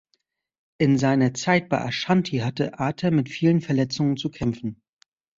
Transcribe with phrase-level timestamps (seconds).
[0.79, 4.81] In seiner Zeit bei Ashanti hatte Atem mit vielen Verletzungen zu kämpfen.